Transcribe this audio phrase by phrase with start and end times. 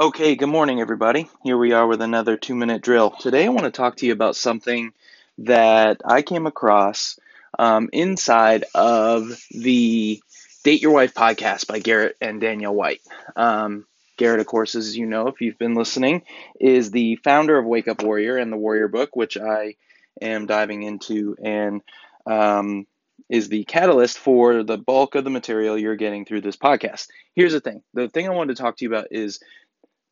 [0.00, 1.28] Okay, good morning, everybody.
[1.42, 3.10] Here we are with another two minute drill.
[3.10, 4.94] Today, I want to talk to you about something
[5.36, 7.18] that I came across
[7.58, 10.22] um, inside of the
[10.64, 13.02] Date Your Wife podcast by Garrett and Danielle White.
[13.36, 13.84] Um,
[14.16, 16.22] Garrett, of course, as you know, if you've been listening,
[16.58, 19.74] is the founder of Wake Up Warrior and the Warrior Book, which I
[20.22, 21.82] am diving into and
[22.24, 22.86] um,
[23.30, 27.08] is the catalyst for the bulk of the material you're getting through this podcast.
[27.34, 29.40] Here's the thing the thing I wanted to talk to you about is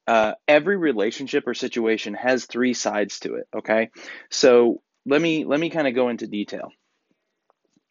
[0.09, 3.46] uh, every relationship or situation has three sides to it.
[3.54, 3.90] Okay,
[4.30, 6.72] so let me let me kind of go into detail.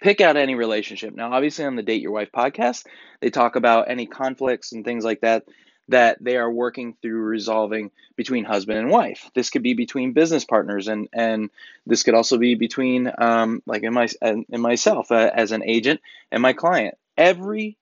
[0.01, 1.15] Pick out any relationship.
[1.15, 2.85] Now, obviously, on the Date Your Wife podcast,
[3.21, 5.45] they talk about any conflicts and things like that
[5.89, 9.29] that they are working through resolving between husband and wife.
[9.33, 11.51] This could be between business partners, and and
[11.85, 16.01] this could also be between um, like in my in myself uh, as an agent
[16.31, 16.95] and my client.
[17.15, 17.77] Every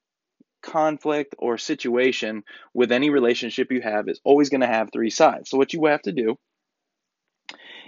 [0.66, 2.44] conflict or situation
[2.74, 5.50] with any relationship you have is always going to have three sides.
[5.50, 6.38] So, what you have to do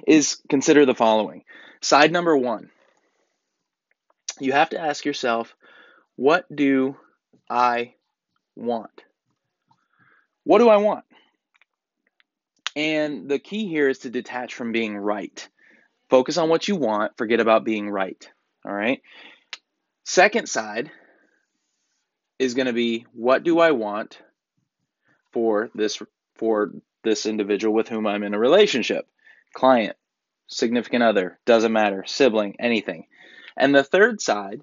[0.08, 1.44] is consider the following.
[1.82, 2.70] Side number one,
[4.40, 5.56] you have to ask yourself,
[6.16, 6.96] what do
[7.50, 7.96] I
[8.56, 9.04] want?
[10.44, 11.04] What do I want?
[12.76, 15.48] And the key here is to detach from being right.
[16.10, 18.30] Focus on what you want, forget about being right.
[18.64, 19.02] All right.
[20.06, 20.92] Second side
[22.40, 24.20] is going to be what do I want
[25.32, 26.02] for this
[26.36, 26.72] for
[27.04, 29.08] this individual with whom I'm in a relationship?
[29.54, 29.96] Client,
[30.48, 33.08] significant other, doesn't matter, sibling, anything.
[33.56, 34.62] And the third side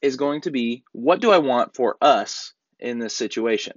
[0.00, 3.76] is going to be what do I want for us in this situation?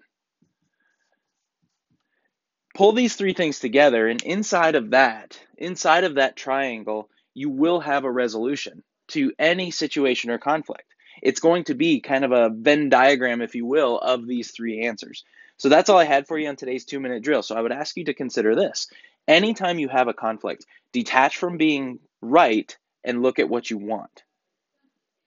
[2.75, 7.81] Pull these three things together and inside of that, inside of that triangle, you will
[7.81, 10.92] have a resolution to any situation or conflict
[11.23, 14.85] it's going to be kind of a Venn diagram, if you will, of these three
[14.85, 15.23] answers.
[15.55, 17.41] So that's all I had for you on today's two minute drill.
[17.41, 18.87] So I would ask you to consider this.
[19.25, 24.23] Anytime you have a conflict, detach from being right and look at what you want.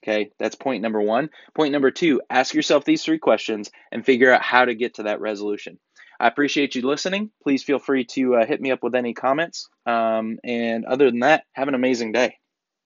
[0.05, 1.31] Okay, that's point number one.
[1.55, 5.05] Point number two, ask yourself these three questions and figure out how to get to
[5.05, 5.79] that resolution.
[6.21, 7.31] I appreciate you listening.
[7.43, 9.69] Please feel free to uh, hit me up with any comments.
[9.87, 12.37] Um, and other than that, have an amazing day.